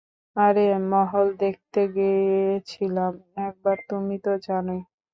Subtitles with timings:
[0.35, 3.13] আরে মহল দেখতে গেছিলাম
[3.41, 4.81] একবার, তুমি তো জানোই।